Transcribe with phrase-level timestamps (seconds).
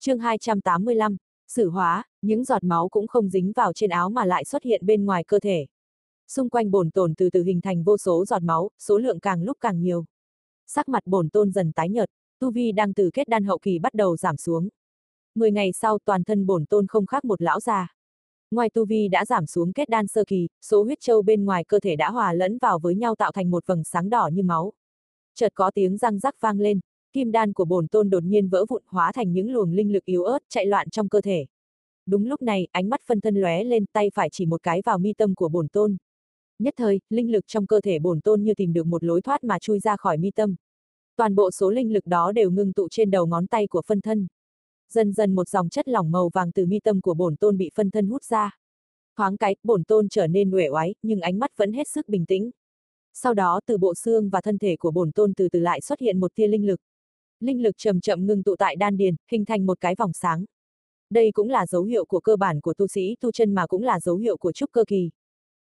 [0.00, 1.16] Chương 285,
[1.48, 4.86] Sử hóa, những giọt máu cũng không dính vào trên áo mà lại xuất hiện
[4.86, 5.66] bên ngoài cơ thể.
[6.28, 9.42] Xung quanh bổn tồn từ từ hình thành vô số giọt máu, số lượng càng
[9.42, 10.04] lúc càng nhiều.
[10.66, 13.78] Sắc mặt bổn tôn dần tái nhợt, tu vi đang từ kết đan hậu kỳ
[13.78, 14.68] bắt đầu giảm xuống.
[15.34, 17.94] Mười ngày sau toàn thân bổn tôn không khác một lão già.
[18.50, 21.64] Ngoài tu vi đã giảm xuống kết đan sơ kỳ, số huyết châu bên ngoài
[21.64, 24.42] cơ thể đã hòa lẫn vào với nhau tạo thành một vầng sáng đỏ như
[24.42, 24.72] máu.
[25.34, 26.80] Chợt có tiếng răng rắc vang lên,
[27.12, 30.04] kim đan của bổn tôn đột nhiên vỡ vụn hóa thành những luồng linh lực
[30.04, 31.46] yếu ớt chạy loạn trong cơ thể.
[32.06, 34.98] Đúng lúc này, ánh mắt phân thân lóe lên, tay phải chỉ một cái vào
[34.98, 35.96] mi tâm của bổn tôn.
[36.58, 39.44] Nhất thời, linh lực trong cơ thể bổn tôn như tìm được một lối thoát
[39.44, 40.54] mà chui ra khỏi mi tâm.
[41.16, 44.00] Toàn bộ số linh lực đó đều ngưng tụ trên đầu ngón tay của phân
[44.00, 44.26] thân.
[44.92, 47.70] Dần dần một dòng chất lỏng màu vàng từ mi tâm của bổn tôn bị
[47.74, 48.58] phân thân hút ra.
[49.16, 52.26] Thoáng cái, bổn tôn trở nên uể oái, nhưng ánh mắt vẫn hết sức bình
[52.26, 52.50] tĩnh.
[53.14, 56.00] Sau đó từ bộ xương và thân thể của bổn tôn từ từ lại xuất
[56.00, 56.80] hiện một tia linh lực.
[57.40, 60.44] Linh lực chậm chậm ngừng tụ tại đan điền, hình thành một cái vòng sáng.
[61.10, 63.82] Đây cũng là dấu hiệu của cơ bản của tu sĩ tu chân mà cũng
[63.82, 65.10] là dấu hiệu của trúc cơ kỳ.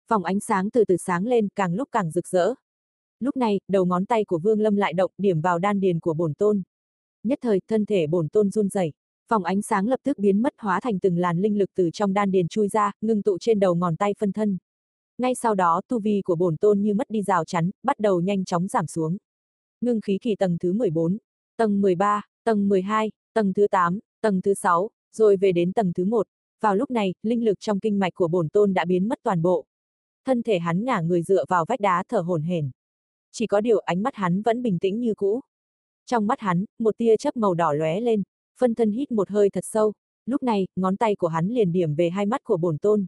[0.08, 2.54] Vòng ánh sáng từ từ sáng lên, càng lúc càng rực rỡ.
[3.20, 6.14] Lúc này, đầu ngón tay của Vương Lâm lại động, điểm vào đan điền của
[6.14, 6.62] bổn tôn.
[7.22, 8.92] Nhất thời, thân thể bổn tôn run rẩy,
[9.28, 12.12] vòng ánh sáng lập tức biến mất hóa thành từng làn linh lực từ trong
[12.12, 14.58] đan điền chui ra, ngưng tụ trên đầu ngón tay phân thân.
[15.18, 18.20] Ngay sau đó, tu vi của bổn tôn như mất đi rào chắn, bắt đầu
[18.20, 19.16] nhanh chóng giảm xuống.
[19.80, 21.18] Ngưng khí kỳ tầng thứ 14,
[21.56, 26.04] tầng 13, tầng 12, tầng thứ 8, tầng thứ 6, rồi về đến tầng thứ
[26.04, 26.26] 1.
[26.60, 29.42] Vào lúc này, linh lực trong kinh mạch của bổn tôn đã biến mất toàn
[29.42, 29.64] bộ.
[30.24, 32.70] Thân thể hắn ngả người dựa vào vách đá thở hổn hển.
[33.32, 35.40] Chỉ có điều ánh mắt hắn vẫn bình tĩnh như cũ.
[36.06, 38.22] Trong mắt hắn, một tia chớp màu đỏ lóe lên,
[38.58, 39.92] phân thân hít một hơi thật sâu.
[40.26, 43.06] Lúc này, ngón tay của hắn liền điểm về hai mắt của bổn tôn.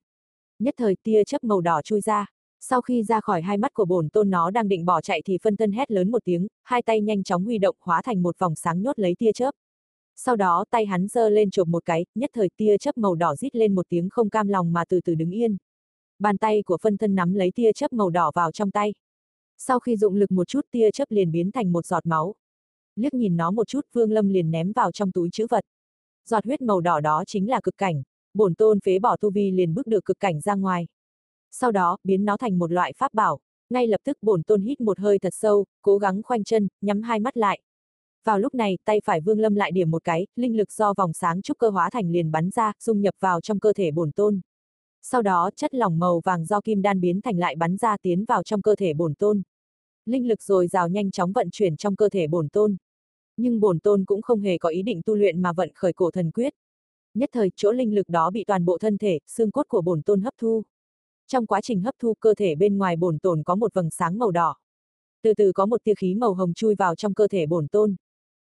[0.59, 2.27] Nhất thời tia chớp màu đỏ chui ra.
[2.69, 5.39] Sau khi ra khỏi hai mắt của bổn tôn nó đang định bỏ chạy thì
[5.43, 8.39] phân thân hét lớn một tiếng, hai tay nhanh chóng huy động hóa thành một
[8.39, 9.51] vòng sáng nhốt lấy tia chớp.
[10.17, 13.37] Sau đó tay hắn giơ lên chộp một cái, nhất thời tia chớp màu đỏ
[13.37, 15.57] rít lên một tiếng không cam lòng mà từ từ đứng yên.
[16.19, 18.95] Bàn tay của phân thân nắm lấy tia chớp màu đỏ vào trong tay.
[19.59, 22.35] Sau khi dụng lực một chút tia chớp liền biến thành một giọt máu.
[22.97, 25.65] Liếc nhìn nó một chút Vương Lâm liền ném vào trong túi chữ vật.
[26.29, 28.03] Giọt huyết màu đỏ đó chính là cực cảnh,
[28.35, 30.87] bổn tôn phế bỏ tu vi liền bước được cực cảnh ra ngoài.
[31.61, 33.41] Sau đó, biến nó thành một loại pháp bảo.
[33.71, 37.03] Ngay lập tức bổn tôn hít một hơi thật sâu, cố gắng khoanh chân, nhắm
[37.03, 37.61] hai mắt lại.
[38.25, 41.13] Vào lúc này, tay phải Vương Lâm lại điểm một cái, linh lực do vòng
[41.13, 44.13] sáng trúc cơ hóa thành liền bắn ra, dung nhập vào trong cơ thể bổn
[44.13, 44.41] tôn.
[45.03, 48.25] Sau đó, chất lỏng màu vàng do kim đan biến thành lại bắn ra tiến
[48.25, 49.43] vào trong cơ thể bổn tôn.
[50.07, 52.77] Linh lực rồi rào nhanh chóng vận chuyển trong cơ thể bổn tôn.
[53.37, 56.11] Nhưng bổn tôn cũng không hề có ý định tu luyện mà vận khởi cổ
[56.11, 56.55] thần quyết.
[57.15, 60.03] Nhất thời, chỗ linh lực đó bị toàn bộ thân thể, xương cốt của bổn
[60.03, 60.63] tôn hấp thu.
[61.35, 64.19] Trong quá trình hấp thu cơ thể bên ngoài bổn tôn có một vầng sáng
[64.19, 64.57] màu đỏ.
[65.23, 67.97] Từ từ có một tia khí màu hồng chui vào trong cơ thể bổn tôn.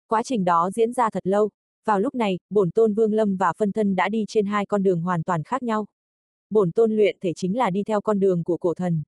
[0.07, 1.49] Quá trình đó diễn ra thật lâu.
[1.85, 4.83] Vào lúc này, bổn tôn Vương Lâm và phân thân đã đi trên hai con
[4.83, 5.85] đường hoàn toàn khác nhau
[6.49, 9.03] bổn tôn luyện thể chính là đi theo con đường của cổ thần.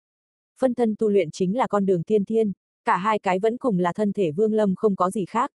[0.59, 2.51] Phân thân tu luyện chính là con đường thiên thiên,
[2.85, 5.51] cả hai cái vẫn cùng là thân thể vương lâm không có gì khác.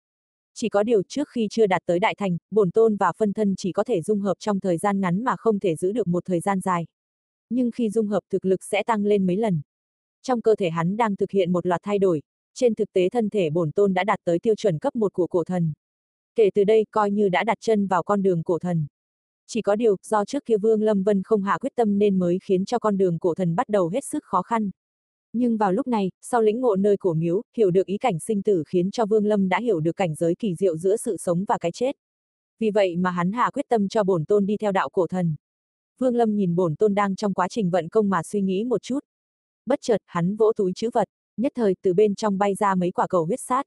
[0.54, 3.54] Chỉ có điều trước khi chưa đạt tới đại thành, bổn tôn và phân thân
[3.56, 6.24] chỉ có thể dung hợp trong thời gian ngắn mà không thể giữ được một
[6.24, 6.86] thời gian dài.
[7.50, 9.60] Nhưng khi dung hợp thực lực sẽ tăng lên mấy lần.
[10.22, 12.22] Trong cơ thể hắn đang thực hiện một loạt thay đổi,
[12.54, 15.26] trên thực tế thân thể bổn tôn đã đạt tới tiêu chuẩn cấp 1 của
[15.26, 15.72] cổ thần.
[16.34, 18.86] Kể từ đây coi như đã đặt chân vào con đường cổ thần.
[19.46, 22.38] Chỉ có điều, do trước kia Vương Lâm Vân không hạ quyết tâm nên mới
[22.42, 24.70] khiến cho con đường cổ thần bắt đầu hết sức khó khăn.
[25.32, 28.42] Nhưng vào lúc này, sau lĩnh ngộ nơi cổ miếu, hiểu được ý cảnh sinh
[28.42, 31.44] tử khiến cho Vương Lâm đã hiểu được cảnh giới kỳ diệu giữa sự sống
[31.48, 31.96] và cái chết.
[32.58, 35.34] Vì vậy mà hắn hạ quyết tâm cho bổn tôn đi theo đạo cổ thần.
[36.00, 38.82] Vương Lâm nhìn bổn tôn đang trong quá trình vận công mà suy nghĩ một
[38.82, 39.00] chút.
[39.66, 42.90] Bất chợt, hắn vỗ túi chữ vật, nhất thời từ bên trong bay ra mấy
[42.90, 43.66] quả cầu huyết sát.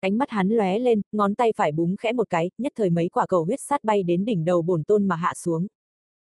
[0.00, 3.08] Ánh mắt hắn lóe lên, ngón tay phải búng khẽ một cái, nhất thời mấy
[3.08, 5.66] quả cầu huyết sát bay đến đỉnh đầu bổn tôn mà hạ xuống.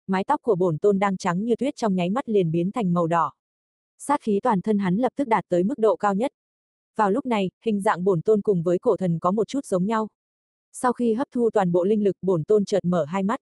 [0.07, 2.94] Mái tóc của bổn tôn đang trắng như tuyết trong nháy mắt liền biến thành
[2.94, 3.34] màu đỏ.
[3.97, 6.31] Sát khí toàn thân hắn lập tức đạt tới mức độ cao nhất.
[6.95, 9.85] Vào lúc này, hình dạng bổn tôn cùng với cổ thần có một chút giống
[9.85, 10.07] nhau.
[10.72, 13.40] Sau khi hấp thu toàn bộ linh lực bổn tôn chợt mở hai mắt.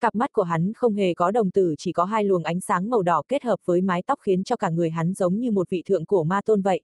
[0.00, 2.90] Cặp mắt của hắn không hề có đồng tử chỉ có hai luồng ánh sáng
[2.90, 5.70] màu đỏ kết hợp với mái tóc khiến cho cả người hắn giống như một
[5.70, 6.80] vị thượng cổ ma tôn vậy.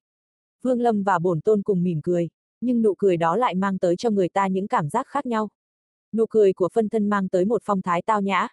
[0.62, 2.28] Vương Lâm và bổn tôn cùng mỉm cười
[2.60, 5.48] nhưng nụ cười đó lại mang tới cho người ta những cảm giác khác nhau.
[6.12, 8.48] Nụ cười của phân thân mang tới một phong thái tao nhã.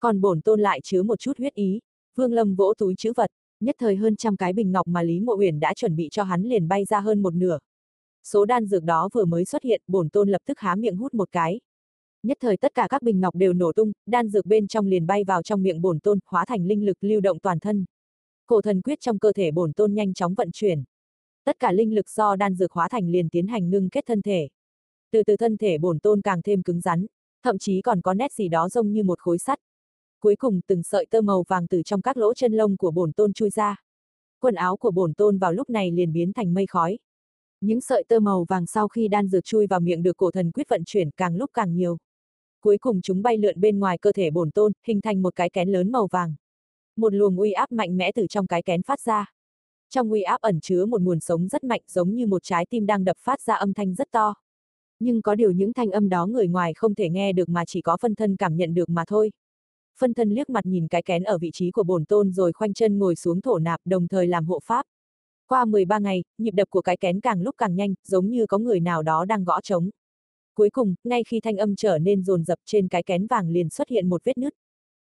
[0.00, 1.80] Còn bổn tôn lại chứa một chút huyết ý.
[2.14, 3.30] Vương Lâm vỗ túi chữ vật,
[3.60, 6.22] nhất thời hơn trăm cái bình ngọc mà Lý Mộ Uyển đã chuẩn bị cho
[6.22, 7.58] hắn liền bay ra hơn một nửa.
[8.24, 11.14] Số đan dược đó vừa mới xuất hiện, bổn tôn lập tức há miệng hút
[11.14, 11.60] một cái.
[12.24, 15.06] Nhất thời tất cả các bình ngọc đều nổ tung, đan dược bên trong liền
[15.06, 17.84] bay vào trong miệng bổn tôn, hóa thành linh lực lưu động toàn thân.
[18.46, 20.84] Cổ thần quyết trong cơ thể bổn tôn nhanh chóng vận chuyển
[21.44, 24.22] tất cả linh lực do đan dược hóa thành liền tiến hành ngưng kết thân
[24.22, 24.48] thể.
[25.10, 27.06] Từ từ thân thể bổn tôn càng thêm cứng rắn,
[27.44, 29.58] Thậm chí còn có nét gì đó giống như một khối sắt.
[30.20, 33.12] Cuối cùng từng sợi tơ màu vàng từ trong các lỗ chân lông của bổn
[33.12, 33.76] tôn chui ra.
[34.40, 36.98] Quần áo của bổn tôn vào lúc này liền biến thành mây khói.
[37.60, 40.50] Những sợi tơ màu vàng sau khi đan dược chui vào miệng được cổ thần
[40.50, 41.96] quyết vận chuyển càng lúc càng nhiều.
[42.64, 45.50] Cuối cùng chúng bay lượn bên ngoài cơ thể bổn tôn, hình thành một cái
[45.50, 46.34] kén lớn màu vàng.
[46.96, 49.32] Một luồng uy áp mạnh mẽ từ trong cái kén phát ra.
[49.90, 52.86] Trong uy áp ẩn chứa một nguồn sống rất mạnh giống như một trái tim
[52.86, 54.34] đang đập phát ra âm thanh rất to.
[55.00, 57.82] Nhưng có điều những thanh âm đó người ngoài không thể nghe được mà chỉ
[57.82, 59.32] có phân thân cảm nhận được mà thôi.
[59.98, 62.74] Phân thân liếc mặt nhìn cái kén ở vị trí của bổn tôn rồi khoanh
[62.74, 64.86] chân ngồi xuống thổ nạp đồng thời làm hộ pháp.
[65.46, 68.58] Qua 13 ngày, nhịp đập của cái kén càng lúc càng nhanh, giống như có
[68.58, 69.90] người nào đó đang gõ trống.
[70.54, 73.70] Cuối cùng, ngay khi thanh âm trở nên dồn dập trên cái kén vàng liền
[73.70, 74.54] xuất hiện một vết nứt.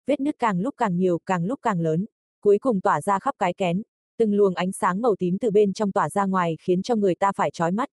[0.08, 2.06] Vết nứt càng lúc càng nhiều, càng lúc càng lớn,
[2.42, 3.82] cuối cùng tỏa ra khắp cái kén.
[4.18, 7.16] Từng luồng ánh sáng màu tím từ bên trong tỏa ra ngoài khiến cho người
[7.16, 7.90] ta phải chói mắt.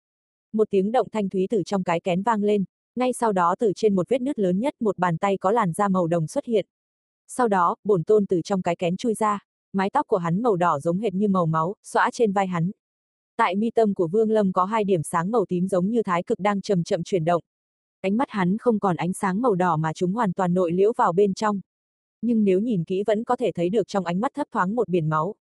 [0.52, 2.64] Một tiếng động thanh thúy từ trong cái kén vang lên,
[2.96, 5.72] ngay sau đó từ trên một vết nứt lớn nhất một bàn tay có làn
[5.72, 6.66] da màu đồng xuất hiện.
[7.28, 9.38] Sau đó, bổn tôn từ trong cái kén chui ra,
[9.72, 12.70] mái tóc của hắn màu đỏ giống hệt như màu máu, xõa trên vai hắn.
[13.36, 16.22] Tại mi tâm của Vương Lâm có hai điểm sáng màu tím giống như thái
[16.22, 17.42] cực đang chậm chậm chuyển động.
[18.00, 20.92] Ánh mắt hắn không còn ánh sáng màu đỏ mà chúng hoàn toàn nội liễu
[20.96, 21.60] vào bên trong.
[22.22, 24.88] Nhưng nếu nhìn kỹ vẫn có thể thấy được trong ánh mắt thấp thoáng một
[24.88, 25.34] biển máu.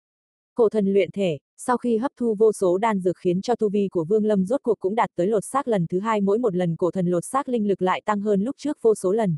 [0.56, 3.70] Cổ thần luyện thể, sau khi hấp thu vô số đan dược khiến cho tu
[3.70, 6.38] vi của Vương Lâm rốt cuộc cũng đạt tới lột xác lần thứ hai mỗi
[6.40, 9.12] một lần cổ thần lột xác linh lực lại tăng hơn lúc trước vô số
[9.12, 9.38] lần.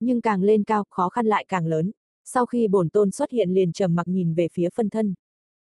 [0.00, 1.90] Nhưng càng lên cao, khó khăn lại càng lớn.
[2.24, 5.14] Sau khi bổn tôn xuất hiện liền trầm mặc nhìn về phía phân thân.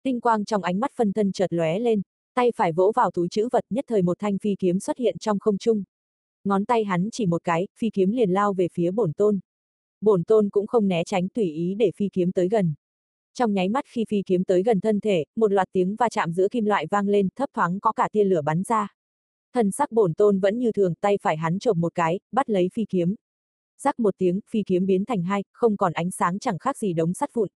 [0.04, 2.02] Tinh quang trong ánh mắt phân thân chợt lóe lên,
[2.36, 5.18] tay phải vỗ vào túi chữ vật nhất thời một thanh phi kiếm xuất hiện
[5.18, 5.84] trong không trung.
[6.44, 9.40] Ngón tay hắn chỉ một cái, phi kiếm liền lao về phía bổn tôn.
[10.02, 12.74] Bổn tôn cũng không né tránh tùy ý để phi kiếm tới gần.
[13.34, 16.32] Trong nháy mắt khi phi kiếm tới gần thân thể, một loạt tiếng va chạm
[16.32, 18.88] giữa kim loại vang lên, thấp thoáng có cả tia lửa bắn ra.
[19.54, 22.70] Thần sắc bổn tôn vẫn như thường, tay phải hắn chộp một cái, bắt lấy
[22.74, 23.16] phi kiếm.
[23.82, 26.94] Rắc một tiếng, phi kiếm biến thành hai, không còn ánh sáng chẳng khác gì
[26.94, 27.48] đống sắt vụn.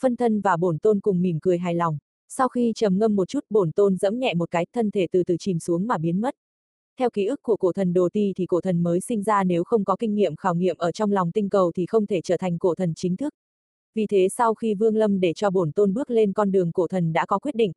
[0.00, 1.98] Phân thân và bổn tôn cùng mỉm cười hài lòng.
[2.32, 5.22] Sau khi trầm ngâm một chút, bổn tôn dẫm nhẹ một cái, thân thể từ
[5.26, 6.34] từ chìm xuống mà biến mất.
[6.98, 9.64] Theo ký ức của cổ thần Đồ Ti thì cổ thần mới sinh ra nếu
[9.64, 12.36] không có kinh nghiệm khảo nghiệm ở trong lòng tinh cầu thì không thể trở
[12.36, 13.34] thành cổ thần chính thức.
[13.94, 16.86] Vì thế sau khi Vương Lâm để cho bổn tôn bước lên con đường cổ
[16.86, 17.72] thần đã có quyết định.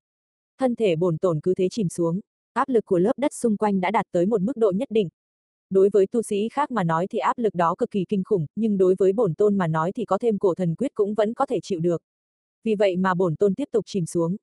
[0.60, 2.20] Thân thể bổn tôn cứ thế chìm xuống,
[2.54, 5.10] áp lực của lớp đất xung quanh đã đạt tới một mức độ nhất định.
[5.70, 8.46] Đối với tu sĩ khác mà nói thì áp lực đó cực kỳ kinh khủng,
[8.56, 11.34] nhưng đối với bổn tôn mà nói thì có thêm cổ thần quyết cũng vẫn
[11.34, 12.02] có thể chịu được.
[12.64, 14.36] Vì vậy mà bổn tôn tiếp tục chìm xuống.